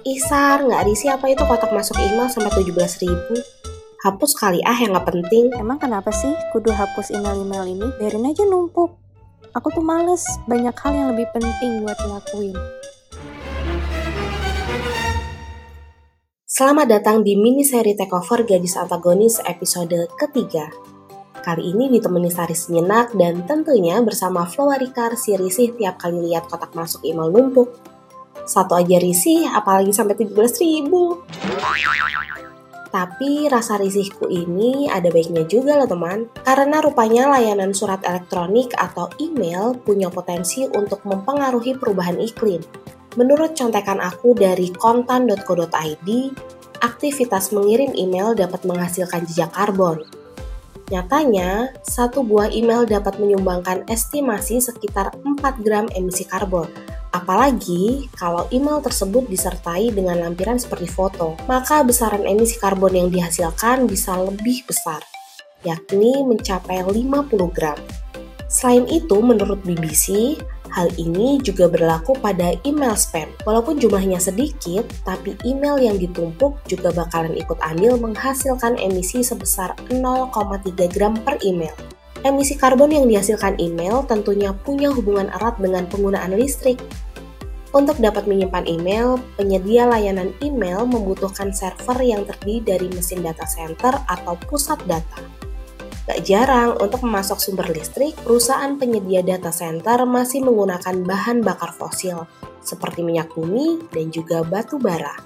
Isar, 0.00 0.64
nggak 0.64 0.88
risi 0.88 1.12
apa 1.12 1.28
itu 1.28 1.44
kotak 1.44 1.68
masuk 1.68 2.00
email 2.00 2.24
sampai 2.32 2.48
17 2.64 3.04
ribu? 3.04 3.36
Hapus 4.00 4.32
kali 4.40 4.64
ah 4.64 4.72
yang 4.80 4.96
nggak 4.96 5.04
penting. 5.04 5.52
Emang 5.52 5.76
kenapa 5.76 6.08
sih 6.08 6.32
kudu 6.56 6.72
hapus 6.72 7.12
email-email 7.12 7.68
ini? 7.68 7.86
Biarin 8.00 8.24
aja 8.24 8.48
numpuk. 8.48 8.96
Aku 9.52 9.68
tuh 9.68 9.84
males, 9.84 10.24
banyak 10.48 10.72
hal 10.72 10.92
yang 10.96 11.08
lebih 11.12 11.28
penting 11.36 11.84
buat 11.84 12.00
dilakuin. 12.00 12.56
Selamat 16.48 16.88
datang 16.88 17.20
di 17.20 17.36
mini 17.36 17.60
seri 17.60 17.92
Takeover 17.92 18.48
Gadis 18.48 18.80
Antagonis 18.80 19.44
episode 19.44 20.08
ketiga. 20.16 20.72
Kali 21.44 21.68
ini 21.68 21.92
ditemani 21.92 22.32
Sari 22.32 22.56
Senyenak 22.56 23.12
dan 23.12 23.44
tentunya 23.44 24.00
bersama 24.00 24.48
Flowa 24.48 24.80
Rikar 24.80 25.20
si 25.20 25.36
risih 25.36 25.76
tiap 25.76 26.00
kali 26.00 26.32
lihat 26.32 26.48
kotak 26.48 26.72
masuk 26.72 27.04
email 27.04 27.28
numpuk. 27.28 27.92
Satu 28.42 28.74
aja 28.74 28.98
risih, 28.98 29.46
apalagi 29.50 29.94
sampai 29.94 30.18
17 30.18 30.34
ribu. 30.62 31.22
Tapi 32.92 33.48
rasa 33.48 33.80
risihku 33.80 34.28
ini 34.28 34.84
ada 34.84 35.08
baiknya 35.08 35.48
juga 35.48 35.80
loh 35.80 35.88
teman, 35.88 36.28
karena 36.44 36.84
rupanya 36.84 37.32
layanan 37.32 37.72
surat 37.72 38.04
elektronik 38.04 38.68
atau 38.76 39.08
email 39.16 39.72
punya 39.80 40.12
potensi 40.12 40.68
untuk 40.68 41.00
mempengaruhi 41.08 41.80
perubahan 41.80 42.20
iklim. 42.20 42.60
Menurut 43.16 43.56
contekan 43.56 43.96
aku 43.96 44.36
dari 44.36 44.68
kontan.co.id, 44.76 46.08
aktivitas 46.84 47.56
mengirim 47.56 47.96
email 47.96 48.36
dapat 48.36 48.60
menghasilkan 48.68 49.24
jejak 49.24 49.52
karbon. 49.56 50.04
Nyatanya, 50.92 51.72
satu 51.80 52.20
buah 52.20 52.52
email 52.52 52.84
dapat 52.84 53.16
menyumbangkan 53.16 53.88
estimasi 53.88 54.60
sekitar 54.60 55.16
4 55.24 55.64
gram 55.64 55.88
emisi 55.96 56.28
karbon. 56.28 56.68
Apalagi 57.12 58.08
kalau 58.16 58.48
email 58.48 58.80
tersebut 58.80 59.28
disertai 59.28 59.92
dengan 59.92 60.16
lampiran 60.16 60.56
seperti 60.56 60.88
foto, 60.88 61.36
maka 61.44 61.84
besaran 61.84 62.24
emisi 62.24 62.56
karbon 62.56 62.96
yang 62.96 63.08
dihasilkan 63.12 63.84
bisa 63.84 64.16
lebih 64.16 64.64
besar, 64.64 65.04
yakni 65.60 66.24
mencapai 66.24 66.80
50 66.80 67.52
gram. 67.52 67.76
Selain 68.48 68.88
itu, 68.88 69.20
menurut 69.20 69.60
BBC, 69.60 70.40
hal 70.72 70.88
ini 70.96 71.36
juga 71.44 71.68
berlaku 71.68 72.16
pada 72.16 72.56
email 72.64 72.96
spam. 72.96 73.28
Walaupun 73.44 73.76
jumlahnya 73.76 74.16
sedikit, 74.16 74.88
tapi 75.04 75.36
email 75.44 75.76
yang 75.76 76.00
ditumpuk 76.00 76.64
juga 76.64 76.96
bakalan 76.96 77.36
ikut 77.36 77.60
andil 77.60 78.00
menghasilkan 78.00 78.80
emisi 78.80 79.20
sebesar 79.20 79.76
0,3 79.92 80.32
gram 80.88 81.12
per 81.20 81.36
email. 81.44 81.76
Emisi 82.22 82.54
karbon 82.54 82.94
yang 82.94 83.10
dihasilkan 83.10 83.58
email 83.58 84.06
tentunya 84.06 84.54
punya 84.54 84.94
hubungan 84.94 85.26
erat 85.34 85.58
dengan 85.58 85.90
penggunaan 85.90 86.38
listrik. 86.38 86.78
Untuk 87.74 87.98
dapat 87.98 88.30
menyimpan 88.30 88.68
email, 88.68 89.18
penyedia 89.34 89.90
layanan 89.90 90.30
email 90.38 90.86
membutuhkan 90.86 91.50
server 91.50 91.98
yang 91.98 92.22
terdiri 92.22 92.62
dari 92.62 92.86
mesin 92.94 93.26
data 93.26 93.42
center 93.48 93.96
atau 94.06 94.38
pusat 94.38 94.78
data. 94.86 95.18
Gak 96.06 96.22
jarang 96.22 96.78
untuk 96.78 97.02
memasok 97.02 97.42
sumber 97.42 97.66
listrik, 97.74 98.14
perusahaan 98.22 98.76
penyedia 98.78 99.24
data 99.26 99.50
center 99.50 100.06
masih 100.06 100.46
menggunakan 100.46 101.02
bahan 101.02 101.42
bakar 101.42 101.74
fosil, 101.74 102.28
seperti 102.62 103.02
minyak 103.02 103.34
bumi 103.34 103.82
dan 103.90 104.14
juga 104.14 104.46
batu 104.46 104.78
bara. 104.78 105.18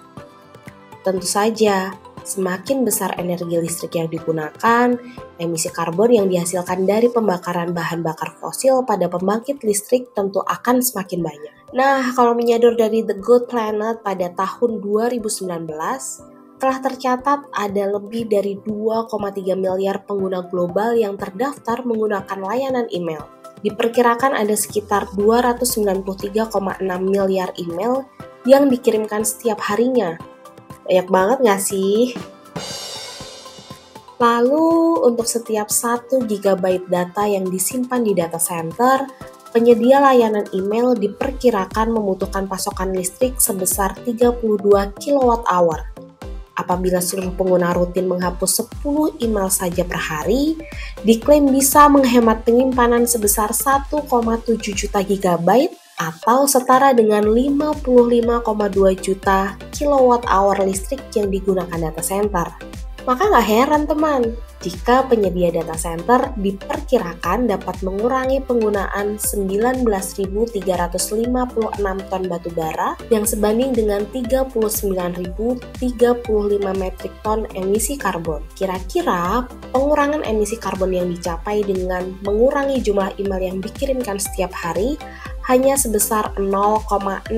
Tentu 1.04 1.28
saja, 1.28 1.92
Semakin 2.26 2.82
besar 2.82 3.14
energi 3.22 3.54
listrik 3.54 3.94
yang 3.94 4.10
digunakan, 4.10 4.98
emisi 5.38 5.70
karbon 5.70 6.10
yang 6.10 6.26
dihasilkan 6.26 6.82
dari 6.82 7.06
pembakaran 7.06 7.70
bahan 7.70 8.02
bakar 8.02 8.34
fosil 8.42 8.82
pada 8.82 9.06
pembangkit 9.06 9.62
listrik 9.62 10.10
tentu 10.10 10.42
akan 10.42 10.82
semakin 10.82 11.22
banyak. 11.22 11.54
Nah, 11.70 12.02
kalau 12.18 12.34
menyadur 12.34 12.74
dari 12.74 13.06
The 13.06 13.14
Good 13.14 13.46
Planet 13.46 14.02
pada 14.02 14.34
tahun 14.34 14.82
2019, 14.82 15.70
telah 16.58 16.78
tercatat 16.82 17.46
ada 17.54 17.84
lebih 17.94 18.26
dari 18.26 18.58
2,3 18.58 19.54
miliar 19.54 20.02
pengguna 20.02 20.42
global 20.50 20.98
yang 20.98 21.14
terdaftar 21.14 21.86
menggunakan 21.86 22.42
layanan 22.42 22.90
email. 22.90 23.22
Diperkirakan 23.62 24.34
ada 24.34 24.58
sekitar 24.58 25.14
293,6 25.14 26.82
miliar 27.06 27.54
email 27.54 28.02
yang 28.50 28.66
dikirimkan 28.66 29.22
setiap 29.22 29.62
harinya 29.62 30.18
banyak 30.86 31.08
banget 31.10 31.38
gak 31.42 31.62
sih? 31.62 32.14
Lalu, 34.16 35.04
untuk 35.04 35.28
setiap 35.28 35.68
1 35.68 36.24
GB 36.24 36.88
data 36.88 37.28
yang 37.28 37.44
disimpan 37.52 38.00
di 38.00 38.16
data 38.16 38.40
center, 38.40 39.04
penyedia 39.52 40.00
layanan 40.00 40.48
email 40.56 40.96
diperkirakan 40.96 41.92
membutuhkan 41.92 42.48
pasokan 42.48 42.96
listrik 42.96 43.36
sebesar 43.36 43.92
32 44.08 44.40
kWh. 44.96 45.70
Apabila 46.56 47.04
seluruh 47.04 47.36
pengguna 47.36 47.76
rutin 47.76 48.08
menghapus 48.08 48.64
10 48.80 49.20
email 49.20 49.52
saja 49.52 49.84
per 49.84 50.00
hari, 50.00 50.56
diklaim 51.04 51.52
bisa 51.52 51.84
menghemat 51.92 52.48
penyimpanan 52.48 53.04
sebesar 53.04 53.52
1,7 53.52 53.92
juta 54.72 55.04
GB 55.04 55.48
atau 55.96 56.44
setara 56.44 56.92
dengan 56.92 57.24
55,2 57.24 57.84
juta 59.00 59.56
kilowatt 59.72 60.28
hour 60.28 60.56
listrik 60.64 61.00
yang 61.16 61.32
digunakan 61.32 61.76
data 61.80 62.02
center. 62.04 62.65
Maka 63.06 63.22
nggak 63.30 63.46
heran 63.46 63.86
teman, 63.86 64.34
jika 64.66 65.06
penyedia 65.06 65.54
data 65.54 65.78
center 65.78 66.34
diperkirakan 66.42 67.46
dapat 67.46 67.78
mengurangi 67.86 68.42
penggunaan 68.42 69.14
19.356 69.22 70.58
ton 72.10 72.22
batu 72.26 72.50
bara 72.50 72.98
yang 73.14 73.22
sebanding 73.22 73.70
dengan 73.78 74.02
39.035 74.10 75.70
metrik 76.74 77.14
ton 77.22 77.46
emisi 77.54 77.94
karbon. 77.94 78.42
Kira-kira 78.58 79.46
pengurangan 79.70 80.26
emisi 80.26 80.58
karbon 80.58 80.90
yang 80.90 81.06
dicapai 81.06 81.62
dengan 81.62 82.10
mengurangi 82.26 82.82
jumlah 82.82 83.22
email 83.22 83.54
yang 83.54 83.62
dikirimkan 83.62 84.18
setiap 84.18 84.50
hari 84.50 84.98
hanya 85.46 85.78
sebesar 85.78 86.34
0,0037% 86.42 87.30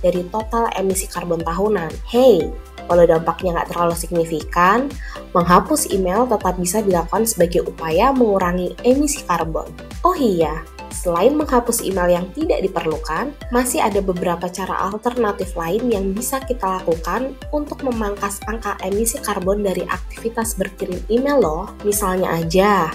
dari 0.00 0.24
total 0.32 0.72
emisi 0.72 1.04
karbon 1.04 1.44
tahunan. 1.44 1.92
Hey, 2.08 2.48
kalau 2.90 3.06
dampaknya 3.06 3.54
nggak 3.54 3.70
terlalu 3.70 3.94
signifikan, 3.94 4.90
menghapus 5.30 5.94
email 5.94 6.26
tetap 6.26 6.58
bisa 6.58 6.82
dilakukan 6.82 7.22
sebagai 7.22 7.62
upaya 7.70 8.10
mengurangi 8.10 8.74
emisi 8.82 9.22
karbon. 9.22 9.70
Oh 10.02 10.18
iya, 10.18 10.66
selain 10.90 11.38
menghapus 11.38 11.86
email 11.86 12.10
yang 12.10 12.26
tidak 12.34 12.66
diperlukan, 12.66 13.30
masih 13.54 13.78
ada 13.78 14.02
beberapa 14.02 14.50
cara 14.50 14.90
alternatif 14.90 15.54
lain 15.54 15.86
yang 15.86 16.10
bisa 16.10 16.42
kita 16.42 16.82
lakukan 16.82 17.38
untuk 17.54 17.86
memangkas 17.86 18.42
angka 18.50 18.74
emisi 18.82 19.22
karbon 19.22 19.62
dari 19.62 19.86
aktivitas 19.86 20.58
berkirim 20.58 20.98
email 21.06 21.38
loh. 21.38 21.64
Misalnya 21.86 22.34
aja, 22.34 22.90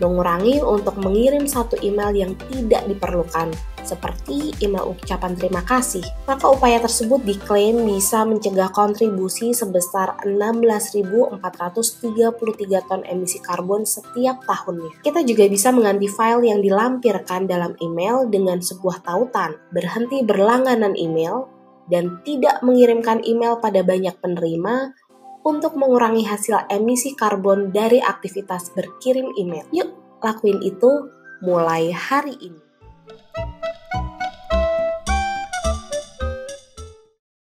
mengurangi 0.00 0.64
untuk 0.64 0.96
mengirim 0.98 1.44
satu 1.44 1.76
email 1.84 2.10
yang 2.16 2.32
tidak 2.48 2.88
diperlukan, 2.88 3.52
seperti 3.84 4.56
email 4.64 4.96
ucapan 4.96 5.36
terima 5.36 5.60
kasih. 5.62 6.02
Maka 6.24 6.48
upaya 6.48 6.80
tersebut 6.80 7.20
diklaim 7.22 7.84
bisa 7.84 8.24
mencegah 8.24 8.72
kontribusi 8.72 9.52
sebesar 9.52 10.16
16.433 10.24 12.88
ton 12.88 13.04
emisi 13.04 13.38
karbon 13.44 13.84
setiap 13.84 14.40
tahunnya. 14.48 15.04
Kita 15.04 15.20
juga 15.22 15.44
bisa 15.46 15.68
mengganti 15.70 16.08
file 16.08 16.48
yang 16.48 16.64
dilampirkan 16.64 17.46
dalam 17.46 17.76
email 17.84 18.24
dengan 18.26 18.64
sebuah 18.64 19.04
tautan, 19.04 19.60
berhenti 19.70 20.24
berlangganan 20.24 20.96
email, 20.96 21.60
dan 21.90 22.22
tidak 22.22 22.62
mengirimkan 22.62 23.20
email 23.26 23.58
pada 23.58 23.82
banyak 23.82 24.14
penerima 24.22 24.94
untuk 25.44 25.76
mengurangi 25.76 26.24
hasil 26.28 26.68
emisi 26.68 27.16
karbon 27.16 27.72
dari 27.72 28.00
aktivitas 28.00 28.72
berkirim 28.76 29.32
email. 29.40 29.64
Yuk, 29.72 30.20
lakuin 30.20 30.60
itu 30.60 31.08
mulai 31.40 31.92
hari 31.92 32.36
ini. 32.40 32.69